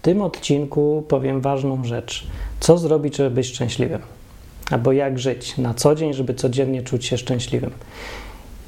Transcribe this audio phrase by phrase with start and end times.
[0.00, 2.26] w tym odcinku powiem ważną rzecz.
[2.60, 4.00] Co zrobić, żeby być szczęśliwym?
[4.70, 7.70] Albo jak żyć na co dzień, żeby codziennie czuć się szczęśliwym.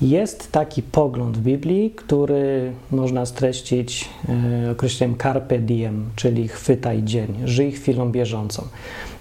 [0.03, 7.35] Jest taki pogląd w Biblii, który można streścić e, określeniem carpe diem, czyli chwytaj dzień,
[7.45, 8.65] żyj chwilą bieżącą.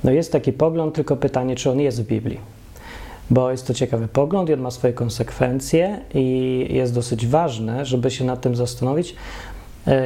[0.04, 2.40] No jest taki pogląd, tylko pytanie, czy on jest w Biblii.
[3.30, 8.12] Bo jest to ciekawy pogląd i on ma swoje konsekwencje i jest dosyć ważne, żeby
[8.12, 9.16] się nad tym zastanowić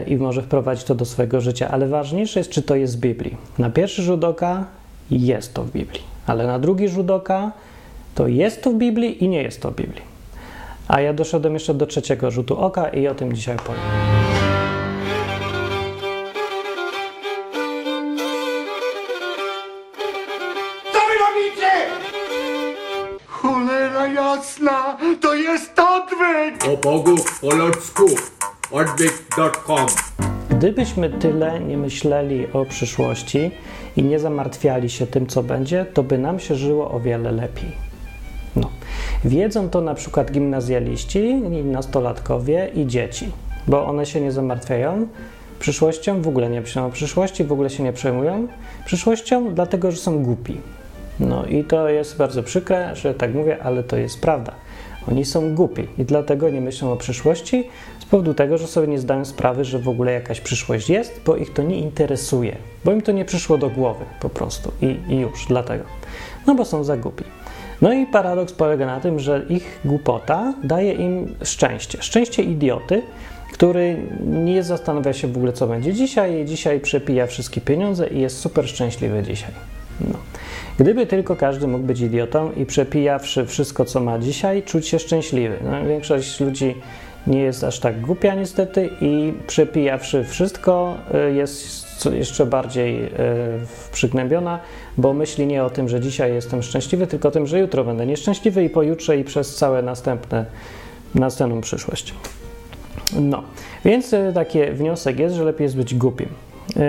[0.08, 1.70] i może wprowadzić to do swojego życia.
[1.72, 3.38] Ale ważniejsze jest, czy to jest w Biblii.
[3.58, 4.66] Na pierwszy rzut oka
[5.12, 7.52] jest to w Biblii, ale na drugi rzut oka
[8.16, 10.02] to jest to w Biblii i nie jest to w Biblii.
[10.88, 13.82] A ja doszedłem jeszcze do trzeciego rzutu oka i o tym dzisiaj powiem.
[20.94, 21.72] Co wy robicie?
[23.28, 26.74] Cholera jasna, to jest odwyk!
[26.74, 28.06] O Bogu po ludzku
[28.72, 29.86] odwyk.com
[30.50, 33.52] Gdybyśmy tyle nie myśleli o przyszłości
[33.98, 37.72] i nie zamartwiali się tym, co będzie, to by nam się żyło o wiele lepiej.
[38.56, 38.70] No.
[39.26, 43.32] Wiedzą to na przykład gimnazjaliści, nastolatkowie i dzieci,
[43.68, 45.08] bo one się nie zamartwiają
[45.60, 48.48] przyszłością, w ogóle nie myślą o przyszłości, w ogóle się nie przejmują
[48.86, 50.58] przyszłością, dlatego że są głupi.
[51.20, 54.52] No i to jest bardzo przykre, że tak mówię, ale to jest prawda.
[55.12, 57.70] Oni są głupi i dlatego nie myślą o przyszłości
[58.06, 61.36] z powodu tego, że sobie nie zdają sprawy, że w ogóle jakaś przyszłość jest, bo
[61.36, 65.20] ich to nie interesuje, bo im to nie przyszło do głowy po prostu i, i
[65.20, 65.84] już dlatego.
[66.48, 67.24] No bo są za głupi.
[67.82, 71.98] No i paradoks polega na tym, że ich głupota daje im szczęście.
[72.02, 73.02] Szczęście idioty,
[73.54, 78.40] który nie zastanawia się w ogóle, co będzie dzisiaj, dzisiaj przepija wszystkie pieniądze i jest
[78.40, 79.52] super szczęśliwy dzisiaj.
[80.02, 80.18] No.
[80.80, 85.58] Gdyby tylko każdy mógł być idiotą i przepijawszy wszystko, co ma dzisiaj, czuć się szczęśliwy.
[85.64, 86.76] No, większość ludzi
[87.28, 90.98] nie jest aż tak głupia niestety i przepijawszy wszystko
[91.30, 93.10] y, jest jeszcze bardziej y,
[93.92, 94.60] przygnębiona,
[94.98, 98.06] bo myśli nie o tym, że dzisiaj jestem szczęśliwy, tylko o tym, że jutro będę
[98.06, 100.46] nieszczęśliwy i pojutrze i przez całe następne,
[101.16, 102.14] następną przyszłość.
[103.20, 103.44] No,
[103.86, 106.30] więc y, taki wniosek jest, że lepiej jest być głupim.
[106.76, 106.84] Yy,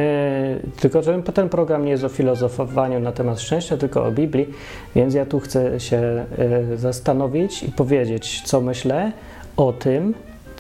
[0.81, 4.47] tylko, że ten program nie jest o filozofowaniu na temat szczęścia, tylko o Biblii,
[4.95, 6.27] więc ja tu chcę się
[6.69, 9.13] yy, zastanowić i powiedzieć, co myślę
[9.57, 10.15] o tym,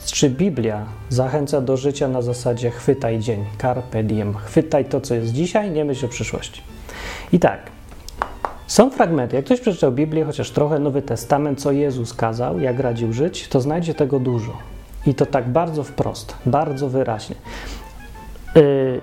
[0.04, 5.32] czy Biblia zachęca do życia na zasadzie chwytaj dzień, carpe diem, chwytaj to, co jest
[5.32, 6.62] dzisiaj, nie myśl o przyszłości.
[7.32, 7.70] I tak,
[8.66, 13.12] są fragmenty, jak ktoś przeczytał Biblię, chociaż trochę Nowy Testament, co Jezus kazał, jak radził
[13.12, 14.52] żyć, to znajdzie tego dużo.
[15.06, 17.36] I to tak bardzo wprost, bardzo wyraźnie.
[18.54, 19.00] Yy,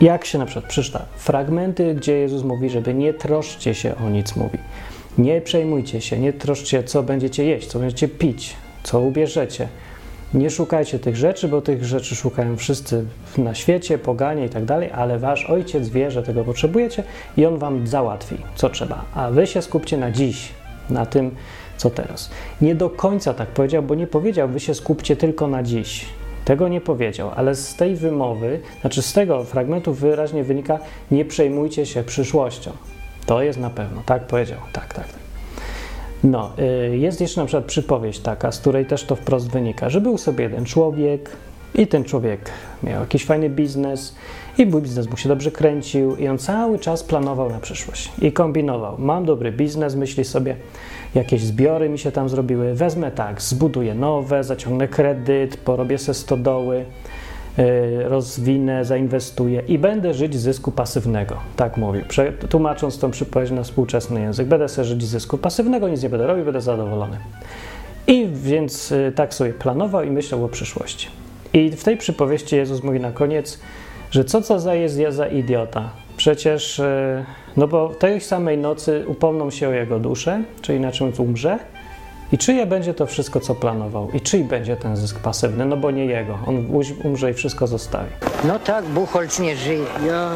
[0.00, 4.36] jak się na przykład przeczyta fragmenty, gdzie Jezus mówi, żeby nie troszcie się o nic
[4.36, 4.58] mówi.
[5.18, 9.68] Nie przejmujcie się, nie troszcie, co będziecie jeść, co będziecie pić, co ubierzecie.
[10.34, 13.04] Nie szukajcie tych rzeczy, bo tych rzeczy szukają wszyscy
[13.38, 17.04] na świecie, poganie i tak dalej, ale wasz ojciec wie, że tego potrzebujecie
[17.36, 19.04] i on wam załatwi, co trzeba.
[19.14, 20.48] A wy się skupcie na dziś,
[20.90, 21.30] na tym,
[21.76, 22.30] co teraz.
[22.60, 26.06] Nie do końca tak powiedział, bo nie powiedział, wy się skupcie tylko na dziś.
[26.44, 30.78] Tego nie powiedział, ale z tej wymowy, znaczy z tego fragmentu wyraźnie wynika,
[31.10, 32.72] nie przejmujcie się przyszłością.
[33.26, 35.06] To jest na pewno, tak powiedział, tak, tak.
[35.06, 35.21] tak.
[36.24, 36.52] No,
[36.92, 40.18] y, jest jeszcze na przykład przypowieść taka, z której też to wprost wynika, że był
[40.18, 41.30] sobie jeden człowiek
[41.74, 42.50] i ten człowiek
[42.82, 44.14] miał jakiś fajny biznes
[44.58, 48.96] i biznes mu się dobrze kręcił i on cały czas planował na przyszłość i kombinował.
[48.98, 50.56] Mam dobry biznes, myśli sobie,
[51.14, 56.84] jakieś zbiory mi się tam zrobiły, wezmę tak, zbuduję nowe, zaciągnę kredyt, porobię se stodoły,
[58.04, 61.36] rozwinę, zainwestuję i będę żyć z zysku pasywnego.
[61.56, 62.02] Tak mówił,
[62.48, 64.46] tłumacząc tą przypowieść na współczesny język.
[64.46, 67.18] Będę sobie żyć z zysku pasywnego, nic nie będę robił, będę zadowolony.
[68.06, 71.08] I więc yy, tak sobie planował i myślał o przyszłości.
[71.52, 73.60] I w tej przypowieści Jezus mówi na koniec,
[74.10, 75.90] że co co za jest ja za idiota.
[76.16, 77.24] Przecież, yy,
[77.56, 81.58] no bo tej samej nocy upomną się o jego duszę, czyli na czymś umrze,
[82.32, 84.10] i czyje będzie to wszystko, co planował?
[84.10, 85.66] I czyj będzie ten zysk pasywny?
[85.66, 86.38] No bo nie jego.
[86.46, 86.66] On
[87.04, 88.10] umrze i wszystko zostawi.
[88.44, 89.86] No tak, Buchholz nie żyje.
[90.06, 90.30] Ja,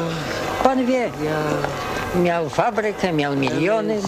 [0.63, 3.99] Pan wie, ja, miał fabrykę, miał miliony,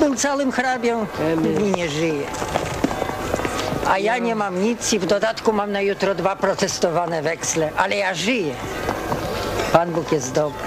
[0.00, 1.06] był całym hrabią
[1.60, 2.26] i nie żyje.
[3.88, 7.96] A ja nie mam nic i w dodatku mam na jutro dwa protestowane weksle, ale
[7.96, 8.54] ja żyję.
[9.72, 10.58] Pan Bóg jest dobry.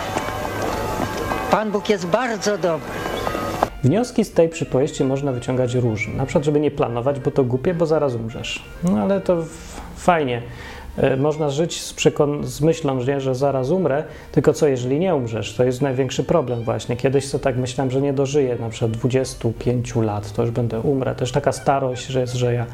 [1.52, 3.09] Pan Bóg jest bardzo dobry.
[3.84, 6.14] Wnioski z tej przypowieści można wyciągać różne.
[6.14, 8.64] Na przykład, żeby nie planować, bo to głupie, bo zaraz umrzesz.
[8.84, 9.44] No ale to
[9.96, 10.42] fajnie.
[10.98, 15.16] E, można żyć z, przekon- z myślą, że, że zaraz umrę, tylko co jeżeli nie
[15.16, 15.54] umrzesz?
[15.54, 16.98] To jest największy problem właśnie.
[16.98, 21.16] Kiedyś sobie tak myślałem, że nie dożyję na przykład 25 lat, to już będę umrę.
[21.16, 22.66] Też taka starość, że jest, że ja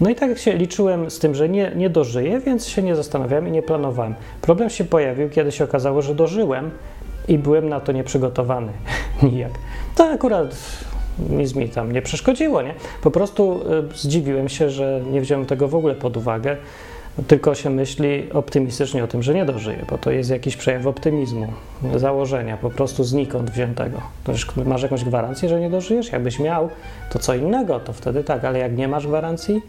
[0.00, 3.48] No i tak się liczyłem z tym, że nie, nie dożyję, więc się nie zastanawiałem
[3.48, 4.14] i nie planowałem.
[4.40, 6.70] Problem się pojawił, kiedy się okazało, że dożyłem
[7.28, 8.72] i byłem na to nieprzygotowany
[9.22, 9.52] nijak.
[9.96, 10.56] To akurat
[11.30, 12.74] nic mi tam nie przeszkodziło, nie?
[13.02, 13.60] Po prostu
[13.92, 16.56] y, zdziwiłem się, że nie wziąłem tego w ogóle pod uwagę,
[17.26, 21.46] tylko się myśli optymistycznie o tym, że nie dożyję, bo to jest jakiś przejaw optymizmu,
[21.96, 24.00] założenia, po prostu znikąd wziętego.
[24.64, 26.12] Masz jakąś gwarancję, że nie dożyjesz?
[26.12, 26.68] Jakbyś miał,
[27.10, 29.62] to co innego, to wtedy tak, ale jak nie masz gwarancji,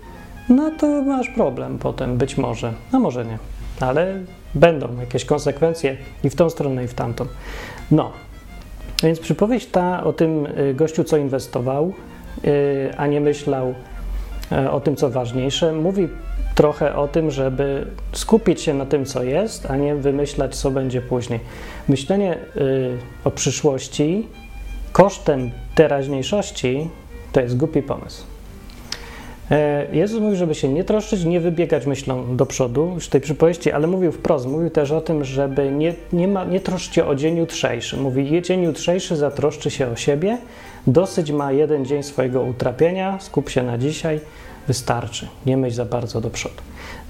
[0.49, 3.37] no to masz problem potem, być może, a może nie,
[3.79, 4.19] ale
[4.55, 7.25] będą jakieś konsekwencje i w tą stronę, i w tamtą.
[7.91, 8.11] No,
[9.03, 11.93] więc przypowieść ta o tym y, gościu, co inwestował,
[12.45, 13.75] y, a nie myślał
[14.51, 16.07] y, o tym, co ważniejsze, mówi
[16.55, 21.01] trochę o tym, żeby skupić się na tym, co jest, a nie wymyślać, co będzie
[21.01, 21.39] później.
[21.87, 22.37] Myślenie
[23.23, 24.27] o przyszłości
[24.91, 26.89] kosztem teraźniejszości
[27.31, 28.34] to jest głupi pomysł.
[29.51, 33.71] E, Jezus mówił, żeby się nie troszczyć, nie wybiegać myślą do przodu już tej przypowieści,
[33.71, 36.61] ale mówił wprost, mówił też o tym, żeby nie, nie, ma, nie
[37.07, 37.97] o dzień jutrzejszy.
[37.97, 40.37] Mówi, dzień jutrzejszy zatroszczy się o siebie,
[40.87, 44.19] dosyć ma jeden dzień swojego utrapienia, skup się na dzisiaj,
[44.67, 46.61] wystarczy, nie myśl za bardzo do przodu.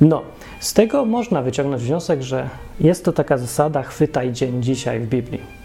[0.01, 0.21] No,
[0.59, 2.49] z tego można wyciągnąć wniosek, że
[2.79, 5.64] jest to taka zasada chwytaj dzień dzisiaj w Biblii.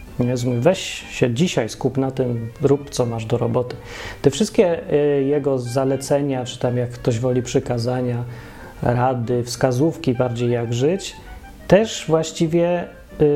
[0.60, 0.80] Weź
[1.10, 3.76] się dzisiaj, skup na tym, rób co masz do roboty.
[4.22, 8.24] Te wszystkie y, jego zalecenia, czy tam jak ktoś woli przykazania,
[8.82, 11.16] rady, wskazówki bardziej jak żyć,
[11.68, 12.84] też właściwie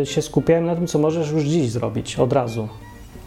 [0.02, 2.68] y, się skupiają na tym, co możesz już dziś zrobić, od razu.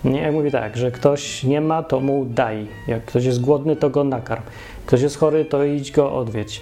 [0.04, 2.68] Nie, ja mówię tak, że ktoś nie ma, to mu daj.
[2.88, 4.44] Jak ktoś jest głodny, to go nakarm.
[4.86, 6.62] Ktoś jest chory, to idź go odwiedź.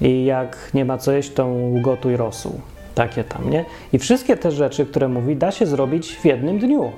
[0.00, 2.60] I jak nie ma co jeść, to ugotuj rosół
[2.98, 3.64] takie tam, nie?
[3.92, 6.92] I wszystkie te rzeczy, które mówi, da się zrobić w jednym dniu.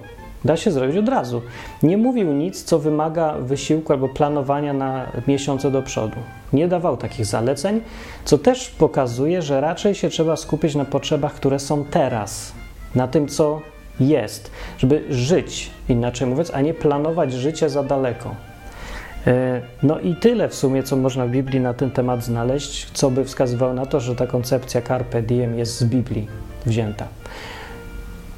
[0.44, 1.42] Da się zrobić od razu.
[1.82, 6.16] Nie mówił nic, co wymaga wysiłku albo planowania na miesiące do przodu.
[6.52, 7.80] Nie dawał takich zaleceń,
[8.24, 12.52] co też pokazuje, że raczej się trzeba skupić na potrzebach, które są teraz,
[12.94, 13.60] na tym, co
[14.00, 18.34] jest, żeby żyć, inaczej mówiąc, a nie planować życie za daleko.
[19.26, 23.10] E, no i tyle w sumie, co można w Biblii na ten temat znaleźć, co
[23.10, 26.26] by wskazywało na to, że ta koncepcja carpe diem jest z Biblii
[26.66, 27.08] wzięta.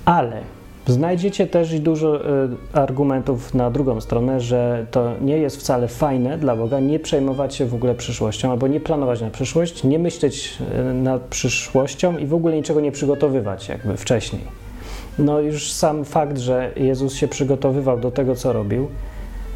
[0.05, 0.43] Ale
[0.87, 6.39] znajdziecie też i dużo e, argumentów na drugą stronę, że to nie jest wcale fajne
[6.39, 10.59] dla Boga nie przejmować się w ogóle przyszłością, albo nie planować na przyszłość, nie myśleć
[10.75, 14.43] e, nad przyszłością i w ogóle niczego nie przygotowywać jakby wcześniej.
[15.19, 18.89] No już sam fakt, że Jezus się przygotowywał do tego, co robił,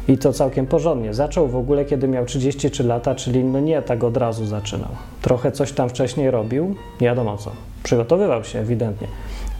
[0.07, 1.13] i to całkiem porządnie.
[1.13, 4.89] Zaczął w ogóle, kiedy miał 33 lata, czyli no nie tak od razu zaczynał.
[5.21, 7.51] Trochę coś tam wcześniej robił, nie wiadomo co.
[7.83, 9.07] Przygotowywał się ewidentnie.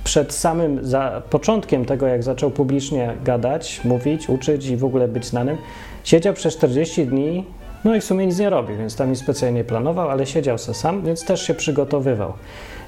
[0.03, 0.81] Przed samym
[1.29, 5.57] początkiem tego, jak zaczął publicznie gadać, mówić, uczyć i w ogóle być znanym,
[6.03, 7.43] siedział przez 40 dni,
[7.83, 10.73] no i w sumie nic nie robił, więc tam nic specjalnie planował, ale siedział se
[10.73, 12.33] sam, więc też się przygotowywał.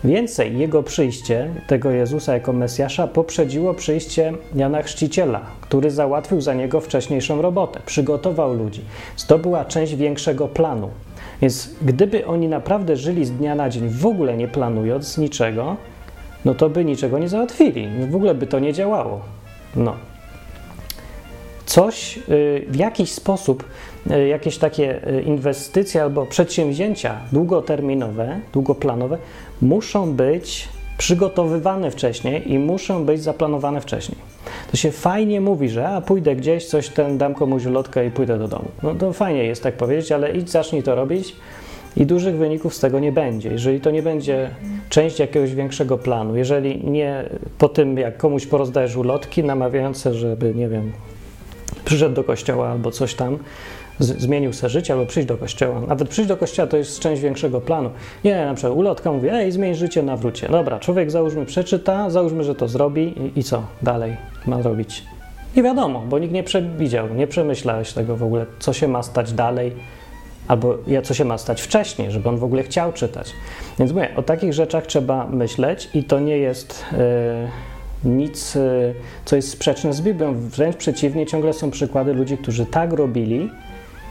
[0.04, 6.82] Więcej, jego przyjście, tego Jezusa jako Mesjasza, poprzedziło przyjście Jana Chrzciciela, który załatwił za niego
[6.82, 8.82] wcześniejszą robotę, przygotował ludzi.
[9.28, 10.90] To była część większego planu.
[11.42, 15.76] Więc gdyby oni naprawdę żyli z dnia na dzień, w ogóle nie planując niczego,
[16.46, 17.88] no to by niczego nie załatwili.
[18.10, 19.22] W ogóle by to nie działało.
[19.76, 19.96] No.
[21.66, 23.64] Coś y, w jakiś sposób
[24.10, 29.18] E, jakieś takie e, inwestycje albo przedsięwzięcia długoterminowe, długoplanowe
[29.62, 34.18] muszą być przygotowywane wcześniej i muszą być zaplanowane wcześniej.
[34.72, 38.40] To się fajnie mówi, że a pójdę gdzieś, coś ten dam komuś lotkę i pójdę
[38.40, 38.66] do domu.
[38.84, 41.36] No to fajnie jest tak powiedzieć, ale idź zacznij to robić
[41.98, 43.50] i dużych wyników z tego nie będzie.
[43.50, 44.50] Jeżeli to nie będzie
[44.90, 47.24] część jakiegoś większego planu, jeżeli nie
[47.58, 50.92] po tym, jak komuś porozdajesz ulotki namawiające, żeby, nie wiem,
[51.86, 53.38] przyszedł do kościoła albo coś tam,
[54.00, 55.82] zmienił sobie życie albo przyjść do kościoła.
[55.88, 57.90] Nawet przyjść do kościoła to jest część większego planu.
[58.24, 60.48] Nie, na przykład ulotka mówi, ej, zmień życie, nawrócie.
[60.48, 65.04] Dobra, człowiek załóżmy przeczyta, załóżmy, że to zrobi i, i co dalej ma robić?
[65.56, 69.34] Nie wiadomo, bo nikt nie przewidział, nie przemyślałeś tego w ogóle, co się ma stać
[69.34, 69.72] dalej,
[70.48, 73.34] albo co się ma stać wcześniej, żeby on w ogóle chciał czytać.
[73.80, 76.86] Więc mówię, o takich rzeczach trzeba myśleć i to nie jest
[78.04, 78.62] yy, nic, yy,
[79.26, 80.34] co jest sprzeczne z Biblią.
[80.34, 83.50] Wręcz przeciwnie, ciągle są przykłady ludzi, którzy tak robili,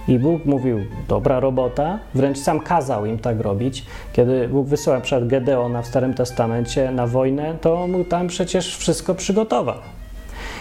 [0.08, 3.84] i Bóg mówił, dobra robota, wręcz sam kazał im tak robić.
[4.12, 9.14] Kiedy Bóg wysyłał przed Gedeona w Starym Testamencie na wojnę, to mu tam przecież wszystko
[9.14, 9.78] przygotował.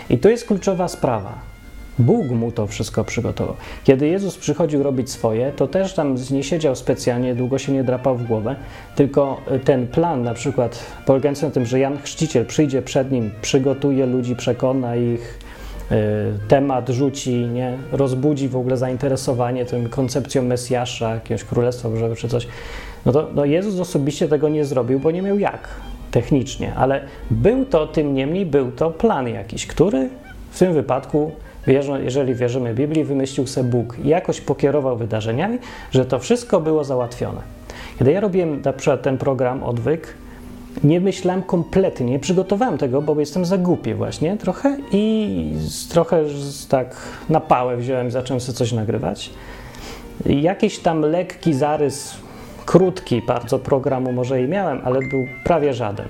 [0.10, 1.34] I to jest kluczowa sprawa.
[2.00, 3.56] Bóg mu to wszystko przygotował.
[3.84, 8.16] Kiedy Jezus przychodził robić swoje, to też tam nie siedział specjalnie, długo się nie drapał
[8.16, 8.56] w głowę,
[8.96, 14.06] tylko ten plan, na przykład polegający na tym, że Jan Chrzciciel przyjdzie przed nim, przygotuje
[14.06, 15.40] ludzi, przekona ich,
[16.48, 17.78] temat rzuci, nie?
[17.92, 22.48] rozbudzi w ogóle zainteresowanie tym koncepcją Mesjasza, jakiegoś Królestwa Bożego czy coś,
[23.06, 25.70] no to no Jezus osobiście tego nie zrobił, bo nie miał jak
[26.12, 27.02] technicznie, ale
[27.32, 30.10] był to, tym niemniej, był to plan jakiś, który
[30.52, 31.32] w tym wypadku,
[32.04, 35.60] jeżeli wierzymy Biblii, wymyślił sobie Bóg i jakoś pokierował wydarzeniami,
[35.92, 37.42] że to wszystko było załatwione.
[38.00, 40.14] Kiedy ja robiłem na przykład ten program Odwyk,
[40.84, 45.54] nie myślałem kompletnie, nie przygotowałem tego, bo jestem za głupi właśnie trochę i
[45.90, 46.24] trochę
[46.70, 46.96] tak
[47.30, 49.30] na pałę wziąłem zacząłem sobie coś nagrywać.
[50.26, 52.18] Jakiś tam lekki zarys,
[52.66, 56.08] krótki bardzo programu może i miałem, ale był prawie żaden.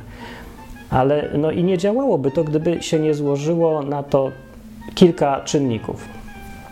[0.89, 4.31] Ale no i nie działałoby to, gdyby się nie złożyło na to
[4.95, 6.16] kilka czynników.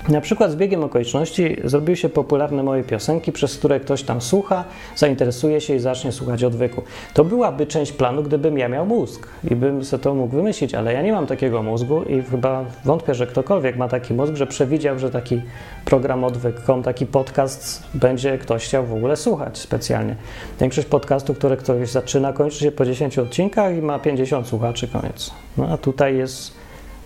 [0.09, 4.63] Na przykład z biegiem okoliczności zrobiły się popularne moje piosenki, przez które ktoś tam słucha,
[4.95, 6.81] zainteresuje się i zacznie słuchać odwyku.
[7.13, 10.93] To byłaby część planu, gdybym ja miał mózg i bym sobie to mógł wymyślić, ale
[10.93, 14.99] ja nie mam takiego mózgu i chyba wątpię, że ktokolwiek ma taki mózg, że przewidział,
[14.99, 15.41] że taki
[15.85, 20.15] program odwyk.com, taki podcast będzie ktoś chciał w ogóle słuchać specjalnie.
[20.59, 25.31] Większość podcastów, które ktoś zaczyna, kończy się po 10 odcinkach i ma 50 słuchaczy, koniec.
[25.57, 26.53] No a tutaj jest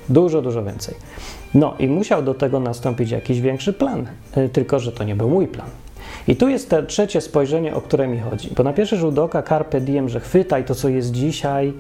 [0.10, 0.96] dużo, dużo więcej.
[1.54, 5.30] No i musiał do tego nastąpić jakiś większy plan, e, tylko że to nie był
[5.30, 5.68] mój plan.
[6.28, 8.50] I tu jest te trzecie spojrzenie, o które mi chodzi.
[8.58, 11.74] Bo na pierwszy rzut oka carpe diem, że chwytaj to, co jest dzisiaj,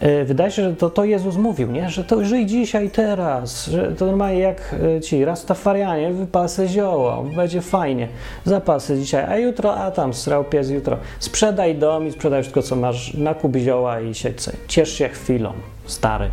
[0.00, 1.90] e, Wydaje się, że to, to Jezus mówił, nie?
[1.90, 7.60] że to żyj dzisiaj, teraz, że to normalnie jak e, ci rastafarianie, wypasy zioła, będzie
[7.60, 8.08] fajnie,
[8.44, 12.76] zapasy dzisiaj, a jutro, a tam srał pies jutro, sprzedaj dom i sprzedaj wszystko, co
[12.76, 14.36] masz, nakup zioła i siedź
[14.68, 15.52] ciesz się chwilą,
[15.86, 16.30] stary.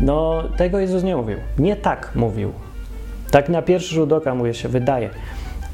[0.00, 1.36] No, tego Jezus nie mówił.
[1.58, 2.52] Nie tak mówił.
[3.30, 5.10] Tak na pierwszy rzut oka mu się wydaje.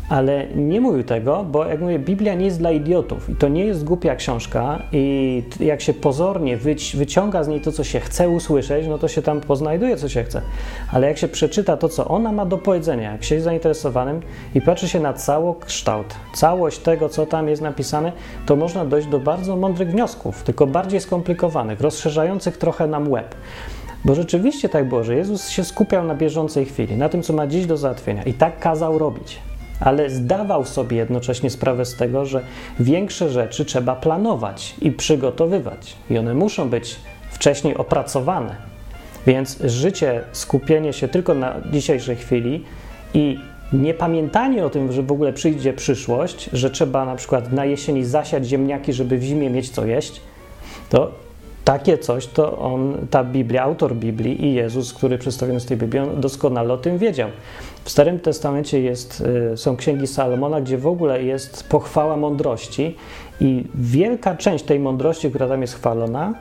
[0.08, 3.64] Ale nie mówił tego, bo jak mówię, Biblia nie jest dla idiotów i to nie
[3.64, 6.56] jest głupia książka i jak się pozornie
[6.94, 10.24] wyciąga z niej to, co się chce usłyszeć, no to się tam poznajduje, co się
[10.24, 10.42] chce.
[10.92, 14.20] Ale jak się przeczyta to, co ona ma do powiedzenia, jak się jest zainteresowanym
[14.54, 18.12] i patrzy się na cały kształt, całość tego, co tam jest napisane,
[18.46, 23.34] to można dojść do bardzo mądrych wniosków, tylko bardziej skomplikowanych, rozszerzających trochę nam łeb.
[24.04, 27.47] Bo rzeczywiście tak było, że Jezus się skupiał na bieżącej chwili, na tym, co ma
[27.47, 29.38] dziś do załatwienia i tak kazał robić.
[29.80, 32.42] Ale zdawał sobie jednocześnie sprawę z tego, że
[32.80, 36.97] większe rzeczy trzeba planować i przygotowywać, i one muszą być
[37.30, 38.56] wcześniej opracowane.
[39.26, 42.64] Więc życie, skupienie się tylko na dzisiejszej chwili
[43.14, 43.38] i
[43.73, 48.04] nie pamiętanie o tym, że w ogóle przyjdzie przyszłość, że trzeba na przykład na jesieni
[48.04, 50.21] zasiać ziemniaki, żeby w zimie mieć co jeść,
[50.88, 51.12] to
[51.64, 56.21] takie coś to on, ta Biblia, autor Biblii i Jezus, który przedstawiony z tej Biblią,
[56.21, 57.28] doskonale o tym wiedział.
[57.85, 62.97] W Starym Testamencie jest, y, są księgi Salomona, gdzie w ogóle jest pochwała mądrości
[63.40, 66.35] i wielka część tej mądrości, która tam jest chwalona,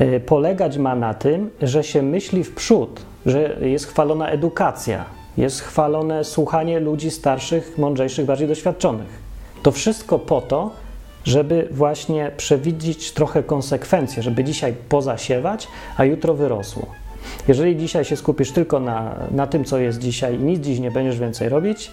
[0.00, 5.04] y, polegać ma na tym, że się myśli w przód, że jest chwalona edukacja,
[5.36, 9.24] jest chwalone słuchanie ludzi starszych, mądrzejszych, bardziej doświadczonych.
[9.62, 10.70] To wszystko po to,
[11.24, 16.86] żeby właśnie przewidzieć trochę konsekwencje, żeby dzisiaj pozasiewać, a jutro wyrosło.
[17.48, 20.90] Jeżeli dzisiaj się skupisz tylko na, na tym, co jest dzisiaj i nic dziś nie
[20.90, 21.90] będziesz więcej robić,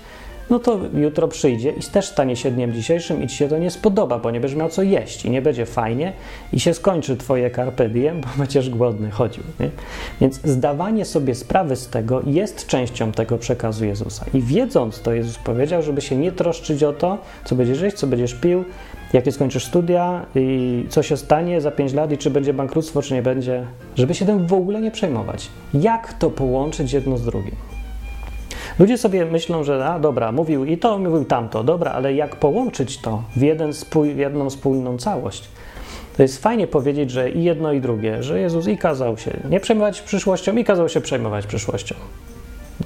[0.51, 3.71] no to jutro przyjdzie i też stanie się dniem dzisiejszym i ci się to nie
[3.71, 6.13] spodoba, bo nie będziesz miał co jeść i nie będzie fajnie
[6.53, 9.43] i się skończy twoje carpe diem, bo będziesz głodny chodził.
[9.59, 9.69] Nie?
[10.21, 14.25] Więc zdawanie sobie sprawy z tego jest częścią tego przekazu Jezusa.
[14.33, 18.07] I wiedząc to, Jezus powiedział, żeby się nie troszczyć o to, co będziesz jeść, co
[18.07, 18.65] będziesz pił,
[19.13, 23.13] jakie skończysz studia i co się stanie za 5 lat i czy będzie bankructwo, czy
[23.13, 23.65] nie będzie,
[23.95, 25.49] żeby się tym w ogóle nie przejmować.
[25.73, 27.55] Jak to połączyć jedno z drugim?
[28.79, 32.97] Ludzie sobie myślą, że a dobra, mówił i to, mówił tamto, dobra, ale jak połączyć
[32.97, 35.49] to w, jeden spój, w jedną spójną całość?
[36.17, 39.59] To jest fajnie powiedzieć, że i jedno, i drugie, że Jezus i kazał się nie
[39.59, 41.95] przejmować przyszłością, i kazał się przejmować przyszłością.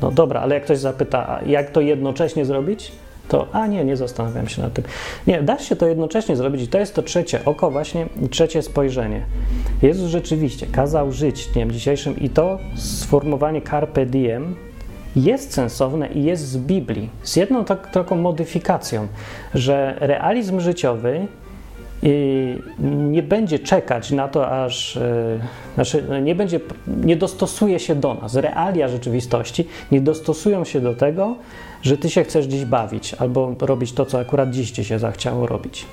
[0.02, 2.92] No dobra, ale jak ktoś zapyta, jak to jednocześnie zrobić,
[3.28, 4.84] to a nie, nie zastanawiam się nad tym.
[5.28, 9.26] Nie, da się to jednocześnie zrobić i to jest to trzecie oko, właśnie trzecie spojrzenie.
[9.82, 14.56] Jezus rzeczywiście kazał żyć dniem dzisiejszym i to sformułowanie carpe diem
[15.16, 19.08] jest sensowne i jest z Biblii, z jedną tak, taką modyfikacją,
[19.54, 21.28] że realizm życiowy
[22.82, 25.40] nie będzie czekać na to, aż y,
[25.76, 28.36] znaczy no, nie będzie, nie dostosuje się do nas.
[28.36, 31.36] Realia rzeczywistości nie dostosują się do tego,
[31.82, 35.48] że ty się chcesz dziś bawić albo robić to, co akurat dziś ci się zachciało
[35.48, 35.86] robić.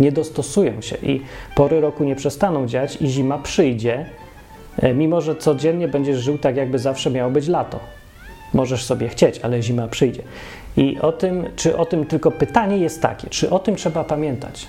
[0.00, 1.20] Nie dostosują się i
[1.56, 4.06] pory roku nie przestaną dziać i zima przyjdzie,
[4.78, 7.80] e, mimo że codziennie będziesz żył tak, jakby zawsze miało być lato.
[8.54, 10.22] Możesz sobie chcieć, ale zima przyjdzie.
[10.76, 14.66] I o tym, czy o tym tylko pytanie jest takie, czy o tym trzeba pamiętać?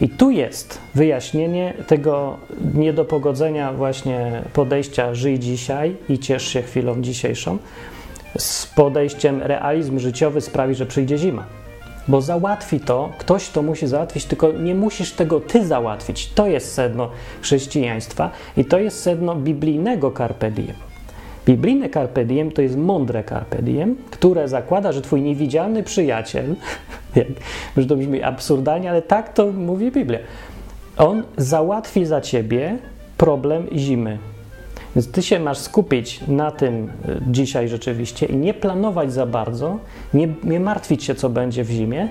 [0.00, 2.36] I tu jest wyjaśnienie tego
[2.74, 7.58] niedopogodzenia właśnie podejścia żyj dzisiaj i ciesz się chwilą dzisiejszą
[8.38, 11.44] z podejściem realizm życiowy sprawi, że przyjdzie zima.
[12.08, 16.30] Bo załatwi to, ktoś to musi załatwić, tylko nie musisz tego ty załatwić.
[16.34, 17.10] To jest sedno
[17.42, 20.95] chrześcijaństwa i to jest sedno biblijnego carpe diem.
[21.46, 26.54] Biblijne carpe diem to jest mądre carpe diem, które zakłada, że twój niewidzialny przyjaciel,
[27.76, 30.18] że to brzmi absurdalnie, ale tak to mówi Biblia,
[30.96, 32.78] on załatwi za ciebie
[33.16, 34.18] problem zimy.
[34.96, 36.90] Więc ty się masz skupić na tym y,
[37.26, 39.78] dzisiaj rzeczywiście i nie planować za bardzo,
[40.14, 42.08] nie, nie martwić się, co będzie w zimie,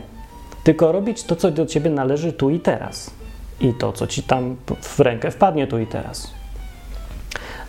[0.63, 3.11] tylko robić to, co do ciebie należy tu i teraz.
[3.59, 6.33] I to, co ci tam w rękę wpadnie tu i teraz.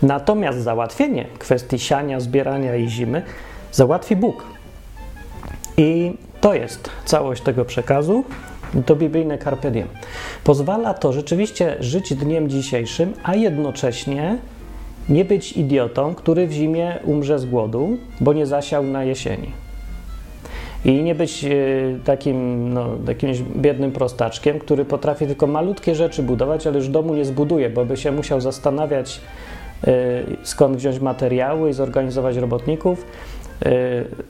[0.02, 3.22] Natomiast załatwienie kwestii siania, zbierania i zimy
[3.72, 4.44] załatwi Bóg.
[5.76, 8.24] I to jest całość tego przekazu.
[8.86, 9.88] To biblijne carpe diem.
[10.44, 14.38] Pozwala to rzeczywiście żyć dniem dzisiejszym, a jednocześnie
[15.08, 19.50] nie być idiotą, który w zimie umrze z głodu, bo nie zasiał na jesieni.
[20.84, 21.48] I nie być e,
[22.04, 27.24] takim no, jakimś biednym prostaczkiem, który potrafi tylko malutkie rzeczy budować, ale już domu nie
[27.24, 29.20] zbuduje, bo by się musiał zastanawiać,
[30.42, 33.06] skąd wziąć materiały i zorganizować robotników,
[33.66, 33.70] e,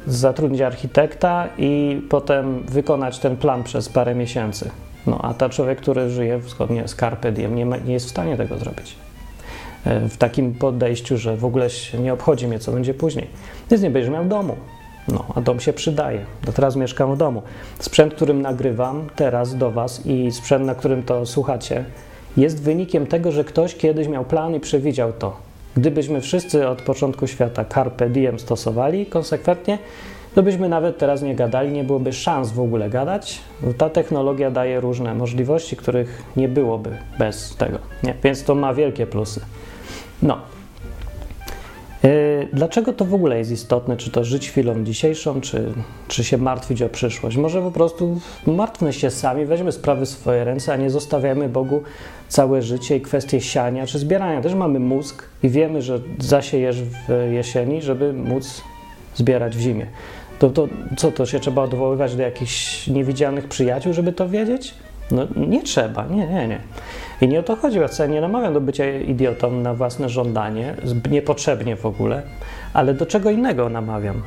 [0.07, 4.71] zatrudnić architekta i potem wykonać ten plan przez parę miesięcy.
[5.07, 8.11] No a ta człowiek, który żyje zgodnie z Carpe Diem, nie, ma, nie jest w
[8.11, 8.97] stanie tego zrobić
[9.87, 13.27] w takim podejściu, że w ogóle nie obchodzi mnie, co będzie później.
[13.71, 14.57] Więc nie będziesz miał domu.
[15.09, 16.25] No, a dom się przydaje.
[16.45, 17.43] To teraz mieszkam w domu.
[17.79, 21.85] Sprzęt, którym nagrywam teraz do Was i sprzęt, na którym to słuchacie,
[22.37, 25.37] jest wynikiem tego, że ktoś kiedyś miał plan i przewidział to.
[25.77, 29.79] Gdybyśmy wszyscy od początku świata Carpe Diem stosowali konsekwentnie,
[30.35, 33.41] to byśmy nawet teraz nie gadali, nie byłoby szans w ogóle gadać.
[33.79, 37.79] Ta technologia daje różne możliwości, których nie byłoby bez tego.
[38.03, 38.15] Nie?
[38.25, 39.41] Więc to ma wielkie plusy.
[40.23, 40.56] No.
[42.07, 43.97] Yy, dlaczego to w ogóle jest istotne?
[43.97, 45.73] Czy to żyć chwilą dzisiejszą, czy,
[46.09, 47.37] czy się martwić o przyszłość?
[47.37, 51.83] Może po prostu martwmy się sami, weźmy sprawy w swoje ręce, a nie zostawiamy Bogu
[52.29, 54.41] całe życie i kwestie siania czy zbierania.
[54.41, 58.63] Też mamy mózg i wiemy, że zasiejesz w jesieni, żeby móc
[59.15, 59.87] zbierać w zimie.
[60.39, 64.75] To, to co, to się trzeba odwoływać do jakichś niewidzialnych przyjaciół, żeby to wiedzieć?
[65.11, 66.61] No nie trzeba, nie, nie, nie.
[67.21, 70.75] I nie o to chodzi, ja nie namawiam do bycia idiotą na własne żądanie,
[71.11, 72.23] niepotrzebnie w ogóle,
[72.73, 74.23] ale do czego innego namawiam.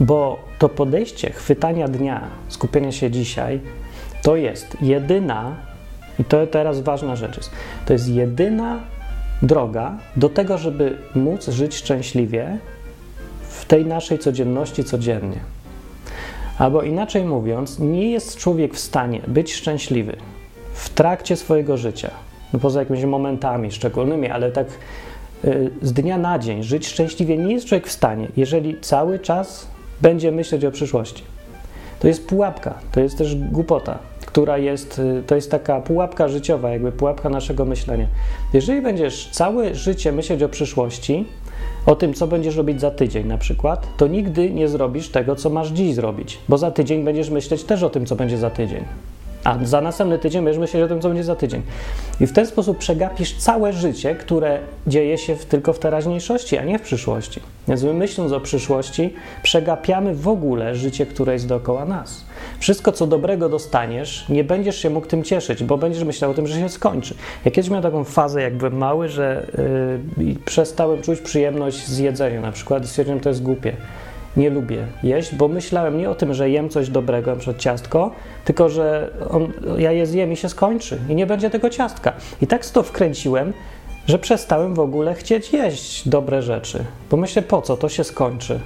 [0.00, 3.60] Bo to podejście chwytania dnia, skupienia się dzisiaj,
[4.22, 5.56] to jest jedyna,
[6.18, 7.50] i to teraz ważna rzecz jest,
[7.86, 8.80] to jest jedyna
[9.42, 12.58] droga do tego, żeby móc żyć szczęśliwie
[13.48, 15.40] w tej naszej codzienności codziennie.
[16.60, 20.16] Albo inaczej mówiąc, nie jest człowiek w stanie być szczęśliwy
[20.72, 22.10] w trakcie swojego życia,
[22.52, 24.66] no poza jakimiś momentami szczególnymi, ale tak
[25.44, 29.66] y, z dnia na dzień żyć szczęśliwie nie jest człowiek w stanie, jeżeli cały czas
[30.00, 31.22] będzie myśleć o przyszłości.
[32.00, 36.70] To jest pułapka, to jest też głupota, która jest, y, to jest taka pułapka życiowa,
[36.70, 38.06] jakby pułapka naszego myślenia.
[38.52, 41.26] Jeżeli będziesz całe życie myśleć o przyszłości,
[41.86, 45.50] o tym, co będziesz robić za tydzień na przykład, to nigdy nie zrobisz tego, co
[45.50, 48.84] masz dziś zrobić, bo za tydzień będziesz myśleć też o tym, co będzie za tydzień.
[49.44, 51.62] A za następny tydzień będziesz myśleć o tym, co będzie za tydzień.
[52.20, 56.64] I w ten sposób przegapisz całe życie, które dzieje się w, tylko w teraźniejszości, a
[56.64, 57.40] nie w przyszłości.
[57.68, 62.24] Więc my myśląc o przyszłości, przegapiamy w ogóle życie, które jest dookoła nas.
[62.60, 66.46] Wszystko, co dobrego dostaniesz, nie będziesz się mógł tym cieszyć, bo będziesz myślał o tym,
[66.46, 67.14] że się skończy.
[67.44, 69.46] Ja kiedyś miałem taką fazę, jak mały, że
[70.18, 73.76] yy, przestałem czuć przyjemność z jedzenia na przykład i stwierdziłem, to jest głupie
[74.36, 77.54] nie lubię jeść, bo myślałem nie o tym, że jem coś dobrego, np.
[77.58, 78.10] ciastko,
[78.44, 82.12] tylko że on, ja je zjem i się skończy i nie będzie tego ciastka.
[82.42, 83.52] I tak to wkręciłem,
[84.06, 88.60] że przestałem w ogóle chcieć jeść dobre rzeczy, bo myślę, po co, to się skończy.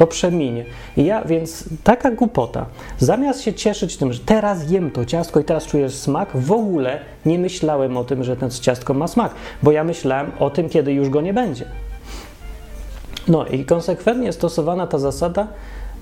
[0.00, 0.64] To przeminie.
[0.96, 2.66] I ja, więc taka głupota.
[2.98, 7.00] Zamiast się cieszyć tym, że teraz jem to ciastko i teraz czujesz smak, w ogóle
[7.26, 10.92] nie myślałem o tym, że ten ciastko ma smak, bo ja myślałem o tym, kiedy
[10.92, 11.64] już go nie będzie.
[13.28, 15.48] No i konsekwentnie stosowana ta zasada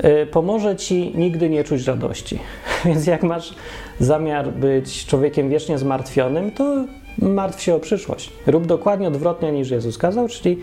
[0.05, 2.39] y, pomoże ci nigdy nie czuć radości.
[2.85, 3.55] Więc jak masz
[4.01, 6.85] zamiar być człowiekiem wiecznie zmartwionym, to
[7.19, 8.33] martw się o przyszłość.
[8.47, 10.59] Rób dokładnie odwrotnie niż Jezus kazał, czyli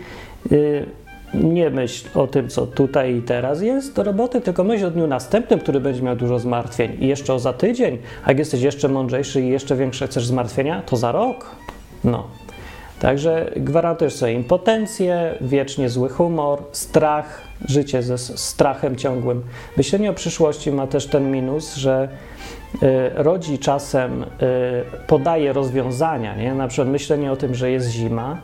[0.52, 0.86] y,
[1.42, 5.06] nie myśl o tym, co tutaj i teraz jest do roboty, tylko myśl o dniu
[5.06, 8.88] następnym, który będzie miał dużo zmartwień i jeszcze o za tydzień, a jak jesteś jeszcze
[8.88, 11.56] mądrzejszy i jeszcze większe chcesz zmartwienia, to za rok.
[12.04, 12.26] No.
[13.00, 19.42] Także gwarantujesz sobie impotencję, wiecznie zły humor, strach, życie ze strachem ciągłym.
[19.76, 22.08] Myślenie o przyszłości ma też ten minus, że
[22.74, 24.26] y, rodzi czasem, y,
[25.06, 26.54] podaje rozwiązania, nie?
[26.54, 28.38] na przykład myślenie o tym, że jest zima,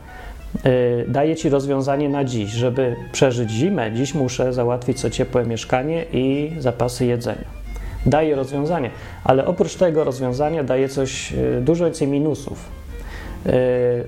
[1.07, 3.91] daje ci rozwiązanie na dziś, żeby przeżyć zimę.
[3.91, 7.63] Dziś muszę załatwić co ciepłe mieszkanie i zapasy jedzenia.
[8.05, 8.89] Daje rozwiązanie,
[9.23, 12.69] ale oprócz tego rozwiązania daje coś dużo więcej minusów.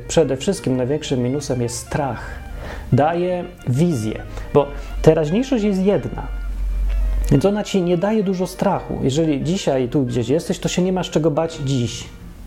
[0.07, 2.29] Przede wszystkim największym minusem jest strach.
[2.93, 4.21] Daje wizję,
[4.53, 4.67] bo
[5.01, 6.27] teraźniejszość jest jedna.
[7.31, 8.99] Więc ona ci nie daje dużo strachu.
[9.03, 12.03] Jeżeli dzisiaj tu gdzieś jesteś, to się nie masz czego bać dziś.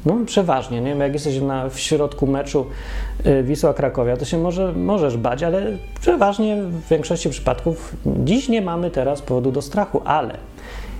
[0.09, 2.67] No przeważnie, nie jak jesteś na, w środku meczu
[3.27, 5.63] y, Wisła-Krakowia, to się może, możesz bać, ale
[6.01, 10.39] przeważnie w większości przypadków dziś nie mamy teraz powodu do strachu, ale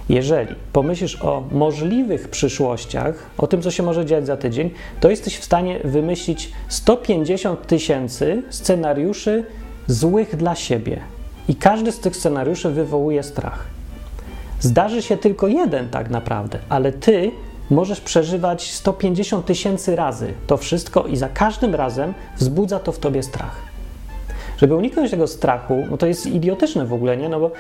[0.09, 5.39] jeżeli pomyślisz o możliwych przyszłościach, o tym, co się może dziać za tydzień, to jesteś
[5.39, 9.45] w stanie wymyślić 150 tysięcy scenariuszy
[9.87, 11.01] złych dla siebie.
[11.49, 13.67] I każdy z tych scenariuszy wywołuje strach.
[14.61, 17.31] Zdarzy się tylko jeden tak naprawdę, ale ty
[17.71, 23.23] możesz przeżywać 150 tysięcy razy to wszystko i za każdym razem wzbudza to w tobie
[23.23, 23.57] strach.
[24.59, 27.29] Żeby uniknąć tego strachu, no to jest idiotyczne w ogóle, nie?
[27.29, 27.51] No bo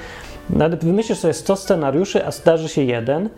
[0.51, 3.29] nawet wymyślisz sobie 100 scenariuszy, a zdarzy się jeden,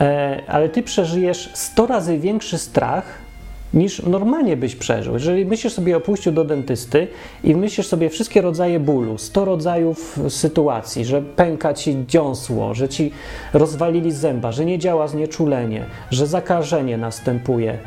[0.00, 3.25] e, ale ty przeżyjesz 100 razy większy strach
[3.74, 5.14] niż normalnie byś przeżył.
[5.14, 7.08] Jeżeli myślisz sobie o pójściu do dentysty
[7.44, 13.10] i myślisz sobie wszystkie rodzaje bólu, 100 rodzajów sytuacji, że pęka ci dziąsło, że ci
[13.52, 17.78] rozwalili zęba, że nie działa znieczulenie, że zakażenie następuje,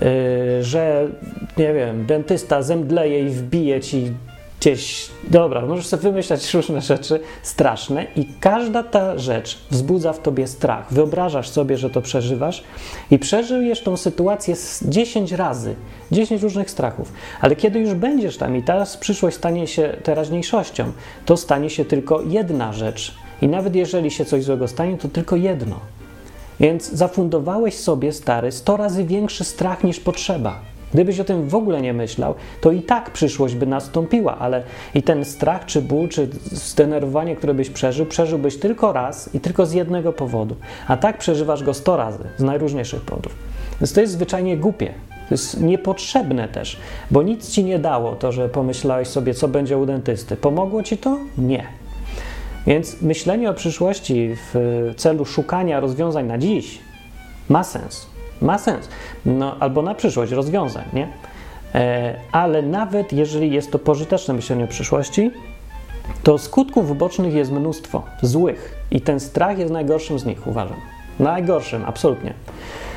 [0.00, 0.06] yy,
[0.64, 1.08] że
[1.56, 4.12] nie wiem, dentysta zemdleje i wbije ci
[4.66, 10.46] gdzieś, dobra, możesz sobie wymyślać różne rzeczy straszne i każda ta rzecz wzbudza w tobie
[10.46, 10.92] strach.
[10.92, 12.64] Wyobrażasz sobie, że to przeżywasz
[13.10, 15.74] i przeżyjesz tą sytuację 10 razy,
[16.12, 17.12] 10 różnych strachów.
[17.40, 20.92] Ale kiedy już będziesz tam i ta przyszłość stanie się teraźniejszością,
[21.26, 23.14] to stanie się tylko jedna rzecz.
[23.42, 25.80] I nawet jeżeli się coś złego stanie, to tylko jedno.
[26.60, 30.75] Więc zafundowałeś sobie, stary, 100 razy większy strach niż potrzeba.
[30.94, 34.62] Gdybyś o tym w ogóle nie myślał, to i tak przyszłość by nastąpiła, ale
[34.94, 39.66] i ten strach, czy ból, czy zdenerwowanie, które byś przeżył, przeżyłbyś tylko raz i tylko
[39.66, 40.56] z jednego powodu.
[40.88, 43.34] A tak przeżywasz go sto razy, z najróżniejszych powodów.
[43.80, 44.94] Więc to jest zwyczajnie głupie.
[45.28, 46.76] To jest niepotrzebne też,
[47.10, 50.36] bo nic ci nie dało to, że pomyślałeś sobie, co będzie u dentysty.
[50.36, 51.18] Pomogło ci to?
[51.38, 51.66] Nie.
[52.66, 56.78] Więc myślenie o przyszłości w celu szukania rozwiązań na dziś
[57.48, 58.15] ma sens.
[58.40, 58.88] Ma sens.
[59.26, 61.08] No, albo na przyszłość rozwiązań, nie?
[61.74, 65.30] E, ale nawet jeżeli jest to pożyteczne myślenie o przyszłości,
[66.22, 68.76] to skutków ubocznych jest mnóstwo, złych.
[68.90, 70.76] I ten strach jest najgorszym z nich, uważam.
[71.18, 72.34] Najgorszym, absolutnie.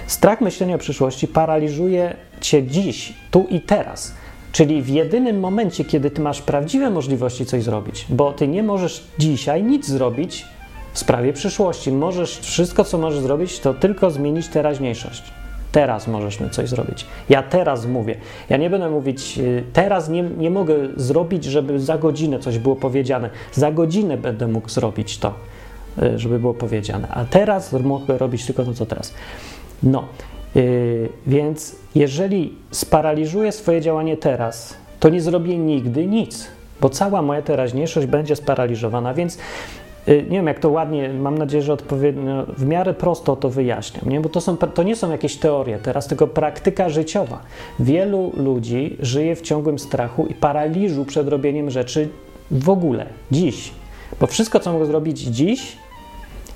[0.08, 4.14] Strach myślenia o przyszłości paraliżuje cię dziś, tu i teraz.
[4.52, 9.08] Czyli w jedynym momencie, kiedy ty masz prawdziwe możliwości coś zrobić, bo ty nie możesz
[9.20, 10.46] dzisiaj nic zrobić,
[10.94, 11.92] w sprawie przyszłości.
[11.92, 15.24] Możesz, wszystko co możesz zrobić, to tylko zmienić teraźniejszość.
[15.72, 17.06] Teraz możesz coś zrobić.
[17.30, 18.16] Ja teraz mówię.
[18.50, 22.76] Ja nie będę mówić, y, teraz nie, nie mogę zrobić, żeby za godzinę coś było
[22.76, 23.30] powiedziane.
[23.54, 25.34] Za godzinę będę mógł zrobić to,
[26.04, 27.08] y, żeby było powiedziane.
[27.08, 29.14] A teraz mogę robić tylko to, co teraz.
[29.84, 30.04] No,
[30.56, 36.48] yy, więc jeżeli sparaliżuję swoje działanie teraz, to nie zrobię nigdy nic,
[36.82, 39.14] bo cała moja teraźniejszość będzie sparaliżowana.
[39.14, 39.38] Więc
[40.08, 44.20] nie wiem, jak to ładnie, mam nadzieję, że odpowiednio, w miarę prosto to wyjaśniam, nie?
[44.20, 47.42] bo to, są, to nie są jakieś teorie teraz, tylko praktyka życiowa.
[47.80, 52.10] Wielu ludzi żyje w ciągłym strachu i paraliżu przed robieniem rzeczy
[52.52, 53.72] w ogóle, dziś.
[54.20, 55.78] Bo wszystko, co mogą zrobić dziś,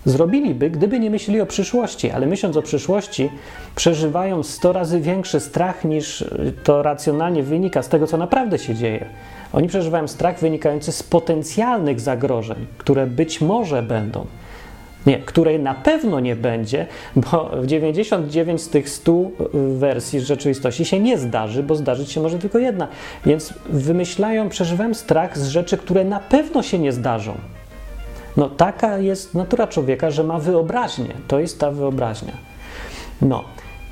[0.05, 3.29] zrobiliby, gdyby nie myśleli o przyszłości, ale myśląc o przyszłości,
[3.75, 6.25] przeżywają 100 razy większy strach niż
[6.63, 9.05] to racjonalnie wynika z tego, co naprawdę się dzieje.
[9.53, 14.25] Oni przeżywają strach wynikający z potencjalnych zagrożeń, które być może będą.
[15.05, 19.13] Nie, której na pewno nie będzie, bo w 99 z tych 100
[19.77, 22.87] wersji rzeczywistości się nie zdarzy, bo zdarzyć się może tylko jedna.
[23.25, 27.33] Więc wymyślają, przeżywają strach z rzeczy, które na pewno się nie zdarzą.
[28.37, 31.13] No, taka jest natura człowieka, że ma wyobraźnię.
[31.27, 32.33] To jest ta wyobraźnia.
[33.21, 33.43] No.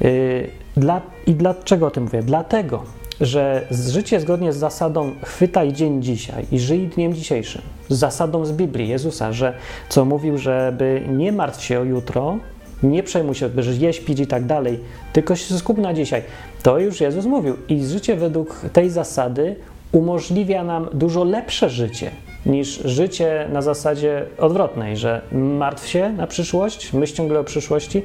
[0.02, 2.24] Yy, dla, I dlaczego o tym mówię?
[2.24, 2.84] Dlatego,
[3.22, 8.52] że życie zgodnie z zasadą chwytaj dzień dzisiaj i żyj dniem dzisiejszym, z zasadą z
[8.52, 9.54] Biblii Jezusa, że
[9.90, 12.38] co mówił, żeby nie martw się o jutro,
[12.84, 14.80] nie przejmuj się, że jeść, pić i tak dalej,
[15.14, 16.22] tylko się skup na dzisiaj.
[16.64, 17.56] To już Jezus mówił.
[17.70, 19.56] I życie według tej zasady
[19.92, 22.12] umożliwia nam dużo lepsze życie
[22.46, 28.02] niż życie na zasadzie odwrotnej, że martw się na przyszłość, myśl ciągle o przyszłości,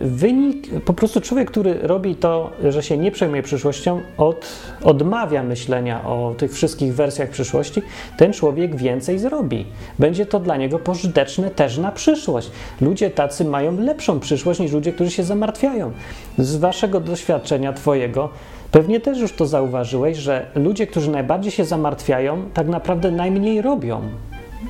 [0.00, 4.46] wynik, po prostu człowiek, który robi to, że się nie przejmuje przyszłością, od,
[4.82, 7.82] odmawia myślenia o tych wszystkich wersjach przyszłości,
[8.16, 9.66] ten człowiek więcej zrobi.
[9.98, 12.50] Będzie to dla niego pożyteczne też na przyszłość.
[12.80, 15.92] Ludzie tacy mają lepszą przyszłość niż ludzie, którzy się zamartwiają.
[16.38, 18.28] Z waszego doświadczenia, twojego,
[18.72, 24.00] pewnie też już to zauważyłeś, że ludzie, którzy najbardziej się zamartwiają, tak naprawdę najmniej robią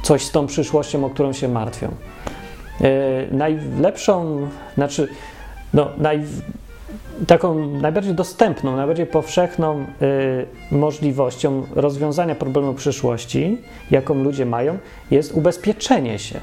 [0.03, 1.89] coś z tą przyszłością, o którą się martwią.
[2.81, 5.09] E, najlepszą, znaczy,
[5.75, 6.21] no, naj,
[7.27, 9.85] taką najbardziej dostępną, najbardziej powszechną
[10.73, 13.59] y, możliwością rozwiązania problemu przyszłości,
[13.91, 14.79] jaką ludzie mają,
[15.11, 16.41] jest ubezpieczenie się.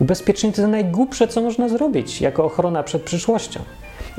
[0.00, 3.60] Ubezpieczenie to najgłupsze, co można zrobić jako ochrona przed przyszłością.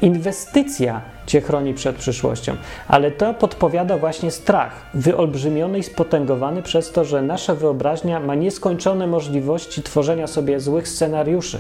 [0.01, 2.55] Inwestycja cię chroni przed przyszłością,
[2.87, 9.07] ale to podpowiada właśnie strach, wyolbrzymiony i spotęgowany przez to, że nasza wyobraźnia ma nieskończone
[9.07, 11.59] możliwości tworzenia sobie złych scenariuszy.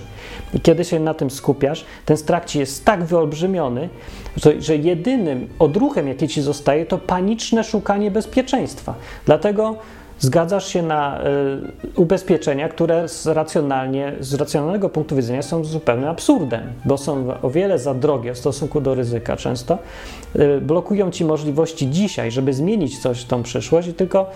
[0.53, 3.89] I kiedy się na tym skupiasz, ten strach ci jest tak wyolbrzymiony,
[4.59, 8.95] że jedynym odruchem, jaki ci zostaje, to paniczne szukanie bezpieczeństwa.
[9.25, 9.75] Dlatego
[10.19, 11.21] zgadzasz się na
[11.95, 17.49] y, ubezpieczenia, które z, racjonalnie, z racjonalnego punktu widzenia są zupełnie absurdem, bo są o
[17.49, 19.77] wiele za drogie w stosunku do ryzyka często.
[20.35, 24.29] Y, blokują ci możliwości dzisiaj, żeby zmienić coś w tą przyszłość, i tylko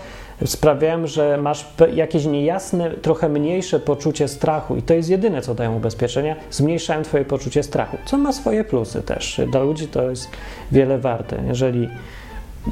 [0.44, 5.76] sprawiają, że masz jakieś niejasne, trochę mniejsze poczucie strachu, i to jest jedyne, co dają
[5.76, 9.40] ubezpieczenia, zmniejszają Twoje poczucie strachu, co ma swoje plusy też.
[9.52, 10.28] Dla ludzi to jest
[10.72, 11.42] wiele warte.
[11.48, 11.88] Jeżeli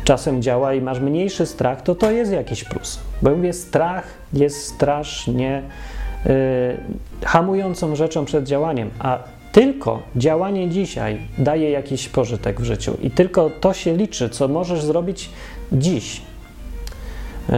[0.05, 2.99] czasem działa i masz mniejszy strach, to to jest jakiś plus.
[3.23, 5.63] Bo mówię, strach jest strasznie
[6.25, 6.33] yy,
[7.25, 9.19] hamującą rzeczą przed działaniem, a
[9.53, 14.83] tylko działanie dzisiaj daje jakiś pożytek w życiu i tylko to się liczy, co możesz
[14.83, 15.31] zrobić
[15.73, 16.23] dziś.
[17.49, 17.57] Yy,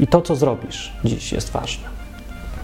[0.00, 1.88] I to, co zrobisz dziś, jest ważne.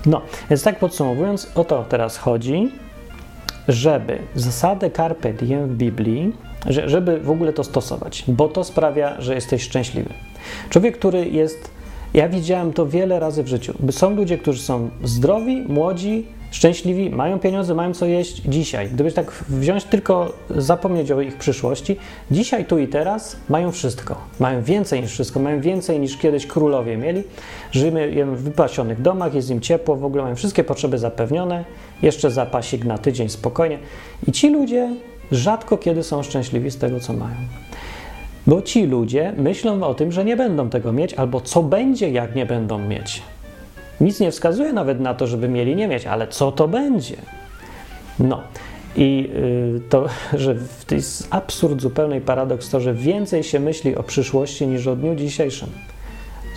[0.06, 2.72] No, więc tak podsumowując, o to teraz chodzi,
[3.68, 6.32] żeby zasadę Carpe Diem w Biblii
[6.66, 10.10] żeby w ogóle to stosować, bo to sprawia, że jesteś szczęśliwy.
[10.70, 11.70] Człowiek, który jest,
[12.14, 13.74] ja widziałem to wiele razy w życiu.
[13.90, 18.88] Są ludzie, którzy są zdrowi, młodzi, szczęśliwi, mają pieniądze, mają co jeść dzisiaj.
[18.88, 21.96] Gdybyś tak wziąć tylko, zapomnieć o ich przyszłości,
[22.30, 24.16] dzisiaj, tu i teraz mają wszystko.
[24.40, 27.22] Mają więcej niż wszystko, mają więcej niż kiedyś królowie mieli.
[27.70, 31.64] Żyjemy w wypasionych domach, jest im ciepło, w ogóle mają wszystkie potrzeby zapewnione,
[32.02, 33.78] jeszcze zapasik na tydzień spokojnie.
[34.28, 34.88] I ci ludzie
[35.32, 37.36] rzadko kiedy są szczęśliwi z tego, co mają.
[38.46, 42.34] Bo ci ludzie myślą o tym, że nie będą tego mieć, albo co będzie, jak
[42.34, 43.22] nie będą mieć.
[44.00, 47.16] Nic nie wskazuje nawet na to, żeby mieli nie mieć, ale co to będzie?
[48.18, 48.40] No.
[48.96, 49.30] I
[49.76, 50.54] y, to, że
[50.86, 55.14] to jest absurd, zupełny paradoks to, że więcej się myśli o przyszłości niż o dniu
[55.14, 55.68] dzisiejszym.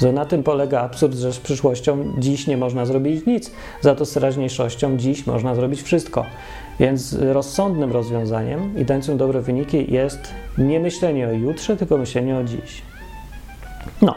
[0.02, 4.06] Że na tym polega absurd, że z przyszłością dziś nie można zrobić nic, za to
[4.06, 6.26] z teraźniejszością dziś można zrobić wszystko.
[6.80, 12.44] Więc rozsądnym rozwiązaniem i dającym dobre wyniki jest nie myślenie o jutrze, tylko myślenie o
[12.44, 12.82] dziś.
[14.02, 14.16] No,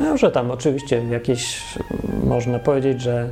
[0.00, 1.62] no że tam oczywiście jakieś
[2.24, 3.28] można powiedzieć, że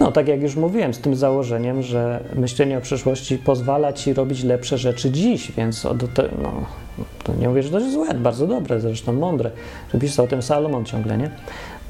[0.00, 4.42] no tak jak już mówiłem, z tym założeniem, że myślenie o przyszłości pozwala ci robić
[4.42, 5.94] lepsze rzeczy dziś, więc no,
[7.24, 9.50] to nie mówię, że to jest złe, bardzo dobre, zresztą mądre.
[10.00, 11.30] Pisał o tym Salomon ciągle, nie?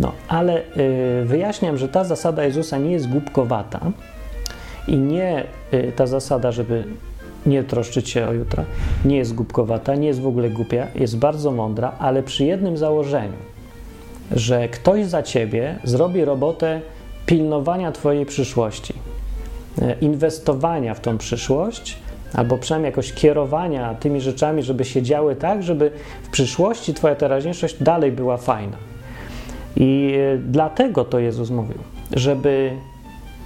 [0.01, 3.81] No, ale yy, wyjaśniam, że ta zasada Jezusa nie jest głupkowata,
[4.89, 6.85] i nie y, ta zasada, żeby
[7.47, 8.65] nie troszczyć się o jutra,
[9.05, 13.39] nie jest głupkowata, nie jest w ogóle głupia, jest bardzo mądra, ale przy jednym założeniu,
[14.31, 16.81] że ktoś za ciebie zrobi robotę
[17.27, 18.95] pilnowania twojej przyszłości,
[19.83, 21.99] y, inwestowania w tą przyszłość,
[22.35, 25.91] albo przynajmniej jakoś kierowania tymi rzeczami, żeby się działy tak, żeby
[26.23, 28.77] w przyszłości twoja teraźniejszość dalej była fajna.
[29.77, 31.79] I y, dlatego to Jezus mówił,
[32.13, 32.71] żeby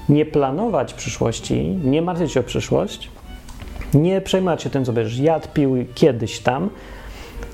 [0.08, 3.10] nie planować przyszłości, nie martwić się o przyszłość,
[3.94, 6.70] nie przejmować się tym, co będziesz jadł, pił kiedyś tam.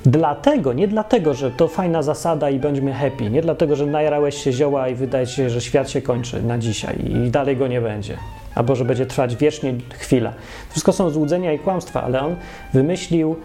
[0.06, 4.52] Dlatego, nie dlatego, że to fajna zasada i będziemy happy, nie dlatego, że najarałeś się
[4.52, 8.18] zioła i wydaje się, że świat się kończy na dzisiaj i dalej go nie będzie,
[8.54, 10.32] albo że będzie trwać wiecznie chwila.
[10.70, 12.36] Wszystko są złudzenia i kłamstwa, ale on
[12.72, 13.36] wymyślił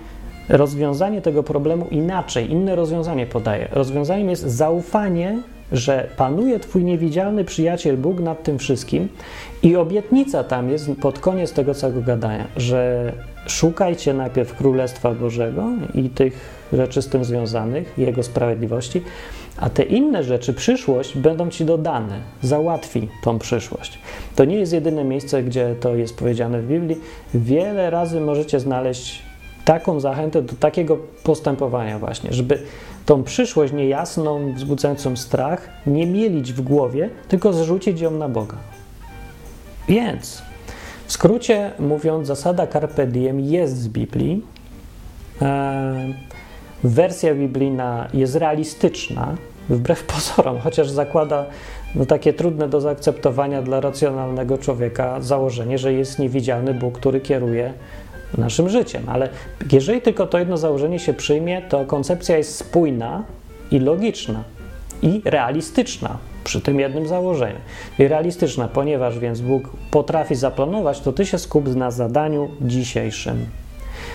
[0.50, 3.68] rozwiązanie tego problemu inaczej, inne rozwiązanie podaje.
[3.72, 5.38] Rozwiązaniem jest zaufanie
[5.72, 9.10] że panuje Twój niewidzialny przyjaciel Bóg nad tym wszystkim
[9.64, 13.12] i obietnica tam jest pod koniec tego całego gadania, że
[13.48, 19.02] szukajcie najpierw Królestwa Bożego i tych rzeczy z tym związanych, Jego sprawiedliwości,
[19.58, 24.00] a te inne rzeczy, przyszłość, będą Ci dodane, załatwi tą przyszłość.
[24.36, 26.98] To nie jest jedyne miejsce, gdzie to jest powiedziane w Biblii.
[27.34, 29.22] Wiele razy możecie znaleźć
[29.66, 32.60] taką zachętę do takiego postępowania właśnie, żeby
[33.08, 38.58] tą przyszłość niejasną, wzbudzającą strach nie mielić w głowie, tylko zrzucić ją na Boga.
[39.90, 40.42] Więc
[41.08, 44.46] W skrócie mówiąc, zasada carpe diem jest z Biblii.
[45.42, 46.14] E,
[46.84, 49.36] wersja biblijna jest realistyczna,
[49.70, 51.46] wbrew pozorom, chociaż zakłada
[51.96, 57.74] no, takie trudne do zaakceptowania dla racjonalnego człowieka założenie, że jest niewidzialny Bóg, który kieruje
[58.38, 59.04] naszym życiem.
[59.08, 59.30] Ale
[59.72, 63.24] jeżeli tylko to jedno założenie się przyjmie, to koncepcja jest spójna
[63.72, 64.44] i logiczna
[65.02, 67.60] i realistyczna przy tym jednym założeniu.
[68.00, 73.46] I realistyczna, ponieważ więc Bóg potrafi zaplanować, to ty się skup na zadaniu dzisiejszym.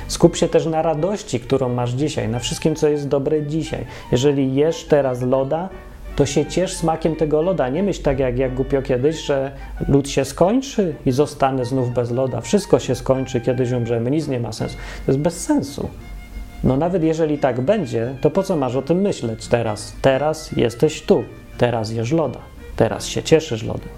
[0.09, 3.85] Skup się też na radości, którą masz dzisiaj, na wszystkim, co jest dobre dzisiaj.
[4.13, 5.69] Jeżeli jesz teraz loda,
[6.17, 7.69] to się ciesz smakiem tego loda.
[7.69, 9.53] Nie myśl tak jak, jak głupio kiedyś, że
[9.89, 12.41] lód się skończy i zostanę znów bez loda.
[12.41, 14.77] Wszystko się skończy, kiedyś umrzemy, nic nie ma sensu.
[15.07, 15.89] To jest bez sensu.
[16.65, 19.93] No nawet jeżeli tak będzie, to po co masz o tym myśleć teraz?
[20.03, 21.25] Teraz jesteś tu,
[21.59, 22.39] teraz jesz loda,
[22.77, 23.89] teraz się cieszysz lodem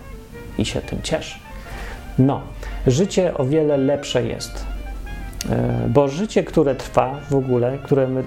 [0.59, 1.39] i się tym ciesz.
[2.19, 2.41] No,
[2.87, 4.74] życie o wiele lepsze jest.
[5.51, 8.23] E, bo życie, które trwa w ogóle, które my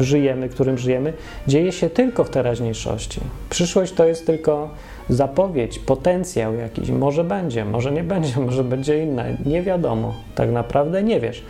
[0.00, 1.12] żyjemy, którym żyjemy,
[1.46, 3.20] dzieje się tylko w teraźniejszości.
[3.50, 4.70] Przyszłość to jest tylko
[5.08, 6.90] zapowiedź, potencjał jakiś.
[6.90, 9.24] Może będzie, może nie będzie, może będzie inna.
[9.46, 10.14] Nie wiadomo.
[10.34, 11.42] Tak naprawdę nie wiesz.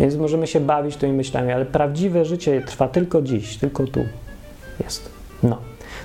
[0.00, 4.00] Więc możemy się bawić tymi myślami, ale prawdziwe życie trwa tylko dziś, tylko tu
[4.84, 5.10] jest.
[5.42, 5.58] No.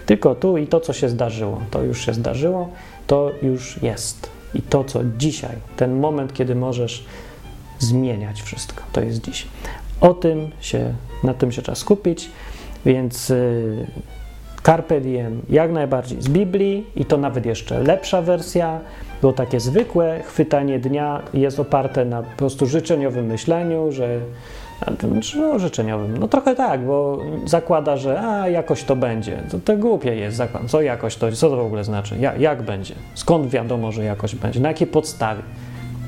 [0.05, 2.69] Tylko tu i to, co się zdarzyło, to już się zdarzyło,
[3.07, 4.29] to już jest.
[4.53, 7.05] I to, co dzisiaj, ten moment, kiedy możesz
[7.79, 8.83] zmieniać wszystko.
[8.91, 9.47] To jest dziś.
[10.01, 12.29] O tym się, na tym się trzeba skupić,
[12.85, 13.88] więc y,
[14.65, 18.79] Carpe Diem jak najbardziej z Biblii i to nawet jeszcze lepsza wersja,
[19.21, 24.19] bo takie zwykłe chwytanie dnia jest oparte na po prostu życzeniowym myśleniu, że
[25.35, 26.17] no, życzeniowym.
[26.17, 29.43] No trochę tak, bo zakłada, że a, jakoś to będzie.
[29.51, 30.63] To, to głupie jest zakład.
[30.67, 32.15] Co jakoś to, co to w ogóle znaczy?
[32.19, 32.95] Ja, jak będzie?
[33.13, 34.59] Skąd wiadomo, że jakoś będzie?
[34.59, 35.41] Na jakiej podstawie?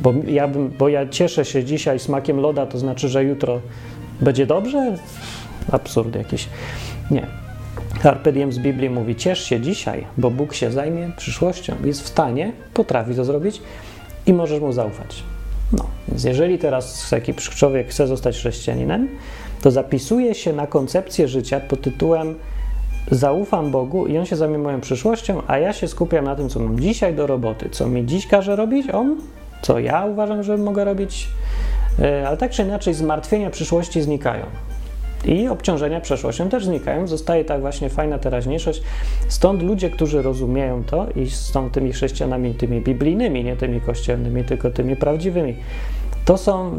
[0.02, 0.48] Bo ja,
[0.80, 3.62] bo ja cieszę się dzisiaj smakiem loda, to znaczy, że jutro
[4.22, 4.98] będzie dobrze?
[5.72, 6.50] Absurd jakiś.
[7.12, 7.28] Nie.
[8.04, 11.76] Carpe diem z Biblii mówi: ciesz się dzisiaj, bo Bóg się zajmie przyszłością.
[11.84, 13.62] Jest w stanie, potrafi to zrobić
[14.26, 15.24] i możesz mu zaufać.
[15.74, 19.08] No, więc jeżeli teraz taki człowiek chce zostać chrześcijaninem,
[19.62, 22.36] to zapisuje się na koncepcję życia pod tytułem
[23.12, 26.60] zaufam Bogu i On się zajmie moją przyszłością, a ja się skupiam na tym, co
[26.60, 29.16] mam dzisiaj do roboty, co mi dziś każe robić On,
[29.62, 31.28] co ja uważam, że mogę robić,
[32.00, 34.46] e, ale tak czy inaczej zmartwienia przyszłości znikają.
[35.26, 37.08] I obciążenia przeszłością też znikają.
[37.08, 38.82] Zostaje tak właśnie fajna teraźniejszość.
[39.28, 44.72] Stąd ludzie, którzy rozumieją to i są tymi chrześcijanami, tymi biblijnymi, nie tymi kościelnymi, tylko
[44.72, 45.56] tymi prawdziwymi,
[46.26, 46.72] to są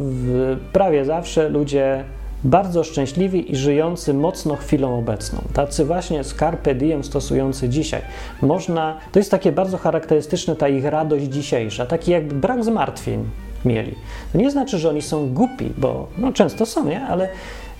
[0.73, 2.05] prawie zawsze ludzie
[2.45, 5.43] bardzo szczęśliwi i żyjący mocno chwilą obecną.
[5.53, 8.01] Tacy właśnie z carpe diem stosujący dzisiaj.
[8.43, 13.25] Można, to jest takie bardzo charakterystyczne ta ich radość dzisiejsza, taki jakby brak zmartwień
[13.65, 13.95] mieli.
[14.33, 17.07] To nie znaczy, że oni są głupi, bo no, często są, nie?
[17.07, 17.29] Ale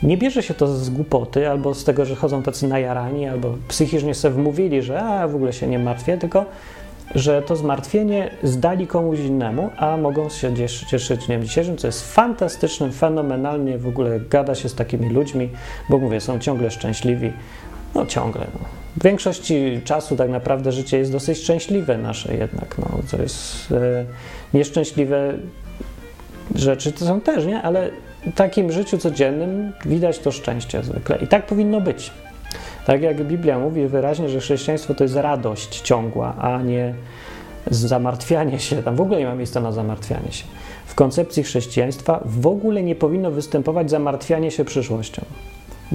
[0.03, 4.15] nie bierze się to z głupoty albo z tego, że chodzą tacy najarani, albo psychicznie
[4.15, 6.45] sobie wmówili, że a, w ogóle się nie martwię, tylko
[7.15, 10.55] że to zmartwienie zdali komuś innemu, a mogą się
[10.91, 15.49] cieszyć dniem dzisiejszym, co jest fantastycznym, fenomenalnie w ogóle gada się z takimi ludźmi,
[15.89, 17.33] bo mówię, są ciągle szczęśliwi,
[17.95, 18.47] no ciągle.
[18.55, 18.61] No.
[18.97, 24.05] W większości czasu tak naprawdę życie jest dosyć szczęśliwe nasze jednak, no, co jest e,
[24.55, 25.35] nieszczęśliwe
[26.55, 27.63] rzeczy to są też, nie?
[27.63, 27.91] Ale
[28.27, 32.11] w takim życiu codziennym widać to szczęście zwykle i tak powinno być.
[32.89, 36.95] Tak jak Biblia mówi wyraźnie, że chrześcijaństwo to jest radość ciągła, a nie
[37.71, 38.83] zamartwianie się.
[38.83, 40.45] Tam w ogóle nie ma miejsca na zamartwianie się.
[40.87, 45.25] W koncepcji chrześcijaństwa w ogóle nie powinno występować zamartwianie się przyszłością.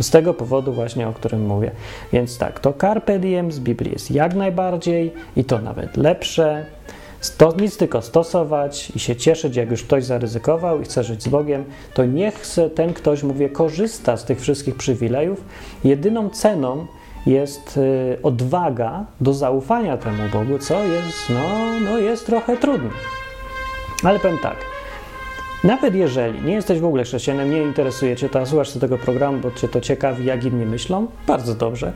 [0.01, 1.71] Z tego powodu właśnie, o którym mówię.
[2.11, 6.65] Więc tak, to carpe diem z Biblii jest jak najbardziej i to nawet lepsze.
[7.23, 11.27] Sto, nic tylko stosować i się cieszyć, jak już ktoś zaryzykował i chce żyć z
[11.27, 15.45] Bogiem, to niech ten ktoś, mówię, korzysta z tych wszystkich przywilejów.
[15.83, 16.85] Jedyną ceną
[17.25, 22.89] jest y, odwaga do zaufania temu Bogu, co jest, no, no jest trochę trudne.
[24.03, 24.57] Ale powiem tak,
[25.63, 29.51] nawet jeżeli nie jesteś w ogóle chrześcijanem, nie interesuje cię to, słuchasz tego programu, bo
[29.51, 31.93] cię to ciekawi, jak inni myślą, bardzo dobrze,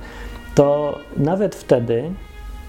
[0.56, 2.12] to nawet wtedy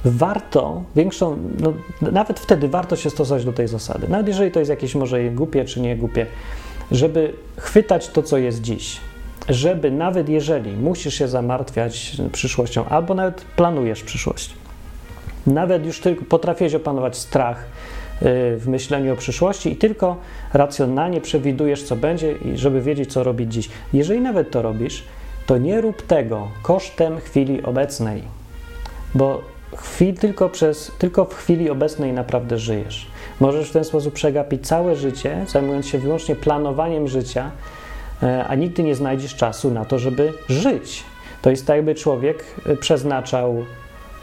[0.04, 1.72] warto, większą, no,
[2.12, 4.08] nawet wtedy warto się stosować do tej zasady.
[4.08, 6.26] Nawet jeżeli to jest jakieś może głupie czy nie głupie,
[6.90, 9.00] żeby chwytać to, co jest dziś.
[9.48, 14.54] Żeby nawet jeżeli musisz się zamartwiać przyszłością, albo nawet planujesz przyszłość,
[15.46, 17.66] nawet już tylko potrafisz opanować strach y,
[18.56, 20.16] w myśleniu o przyszłości i tylko
[20.52, 23.68] racjonalnie przewidujesz, co będzie, i żeby wiedzieć, co robić dziś.
[23.92, 25.04] Jeżeli nawet to robisz,
[25.46, 28.22] to nie rób tego kosztem chwili obecnej,
[29.14, 29.42] bo
[29.82, 33.06] chwili, tylko, przez, tylko w chwili obecnej naprawdę żyjesz.
[33.40, 37.50] Możesz w ten sposób przegapić całe życie, zajmując się wyłącznie planowaniem życia,
[38.22, 41.04] e, a nigdy nie znajdziesz czasu na to, żeby żyć.
[41.42, 43.64] To jest tak, jakby człowiek e, przeznaczał,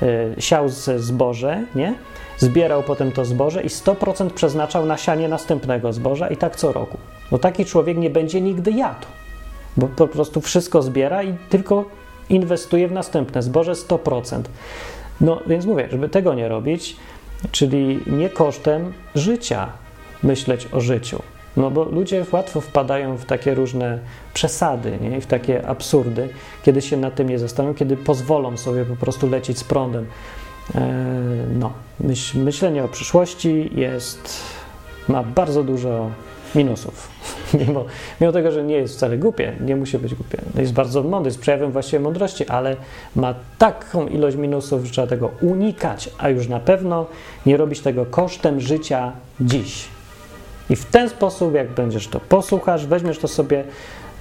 [0.02, 1.96] e, siał zboże, nie?
[2.38, 6.98] Zbierał potem to zboże i 100% przeznaczał na sianie następnego zboża i tak co roku.
[7.32, 9.06] No taki człowiek nie będzie nigdy jadł,
[9.78, 11.86] bo po prostu wszystko zbiera i tylko
[12.30, 14.42] inwestuje w następne zboże 100%.
[15.22, 16.96] No więc mówię, żeby tego nie robić,
[17.52, 19.68] czyli nie kosztem życia
[20.24, 21.22] myśleć o życiu.
[21.58, 24.00] No bo ludzie łatwo wpadają w takie różne
[24.34, 25.18] przesady nie?
[25.18, 26.30] i w takie absurdy,
[26.64, 30.06] kiedy się nad tym nie zastanowią, kiedy pozwolą sobie po prostu lecieć z prądem.
[30.76, 30.94] E,
[31.60, 34.44] no, myśl, myślenie o przyszłości jest,
[35.08, 36.12] ma bardzo dużo
[36.56, 37.10] minusów.
[37.68, 37.86] Mimo,
[38.22, 40.38] mimo tego, że nie jest wcale głupie, nie musi być głupie.
[40.56, 42.76] Jest bardzo mądry, jest przejawem właściwie mądrości, ale
[43.16, 47.06] ma taką ilość minusów, że trzeba tego unikać, a już na pewno
[47.46, 49.86] nie robić tego kosztem życia dziś.
[50.70, 53.64] I w ten sposób, jak będziesz to posłuchasz, weźmiesz to sobie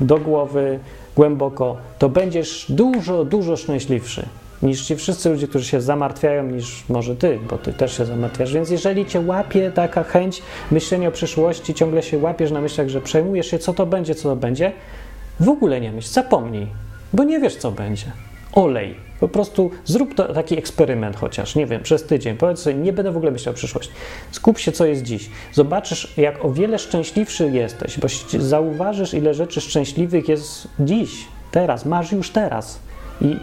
[0.00, 0.78] do głowy
[1.16, 4.26] głęboko, to będziesz dużo, dużo szczęśliwszy
[4.62, 8.52] niż ci wszyscy ludzie, którzy się zamartwiają, niż może ty, bo ty też się zamartwiasz.
[8.52, 13.00] Więc jeżeli cię łapie taka chęć myślenia o przyszłości, ciągle się łapiesz na myślach, że
[13.00, 14.72] przejmujesz się, co to będzie, co to będzie,
[15.40, 16.66] w ogóle nie myśl, zapomnij,
[17.12, 18.06] bo nie wiesz, co będzie.
[18.52, 18.94] Olej.
[19.20, 22.36] Po prostu zrób to, taki eksperyment chociaż, nie wiem, przez tydzień.
[22.36, 23.92] Powiedz sobie, nie będę w ogóle myślał o przyszłości.
[24.30, 25.30] Skup się, co jest dziś.
[25.52, 32.12] Zobaczysz, jak o wiele szczęśliwszy jesteś, bo zauważysz, ile rzeczy szczęśliwych jest dziś, teraz, masz
[32.12, 32.78] już teraz.
[33.20, 33.36] I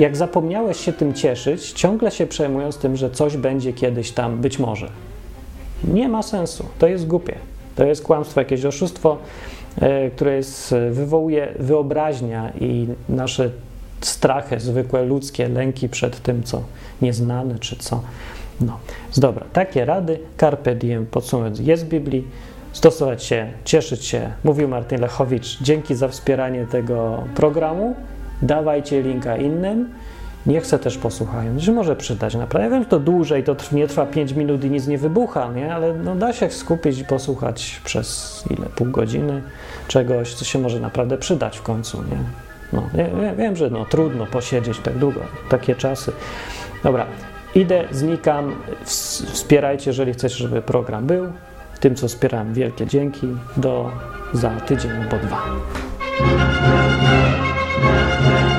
[0.00, 4.58] jak zapomniałeś się tym cieszyć, ciągle się przejmując tym, że coś będzie kiedyś tam, być
[4.58, 4.90] może.
[5.84, 6.66] Nie ma sensu.
[6.78, 7.34] To jest głupie.
[7.76, 9.18] To jest kłamstwo, jakieś oszustwo,
[9.80, 13.50] e, które jest, wywołuje wyobraźnia i nasze
[14.00, 16.62] strachy, zwykłe ludzkie lęki przed tym, co
[17.02, 18.02] nieznane, czy co.
[18.60, 18.78] No,
[19.16, 22.24] dobra, takie rady, carpe diem, podsumowując, jest w Biblii,
[22.72, 24.30] stosować się, cieszyć się.
[24.44, 27.94] Mówił Martin Lechowicz, dzięki za wspieranie tego programu
[28.42, 29.88] dawajcie linka innym,
[30.46, 31.58] niech se też posłuchają.
[31.58, 32.64] Że może przydać naprawdę.
[32.64, 35.74] Ja wiem, że to dłużej, to nie trwa 5 minut i nic nie wybucha, nie?
[35.74, 38.66] ale no, da się skupić i posłuchać przez ile?
[38.66, 39.42] Pół godziny
[39.88, 42.02] czegoś, co się może naprawdę przydać w końcu.
[42.02, 42.18] Nie?
[42.72, 42.82] No,
[43.22, 46.12] ja wiem, że no, trudno posiedzieć tak długo, takie czasy.
[46.82, 47.06] Dobra,
[47.54, 48.54] idę, znikam.
[49.32, 51.32] Wspierajcie, jeżeli chcecie, żeby program był.
[51.80, 53.26] Tym, co wspierałem, wielkie dzięki.
[53.56, 53.90] Do
[54.32, 55.42] za tydzień albo dwa.
[57.80, 58.49] Thank you.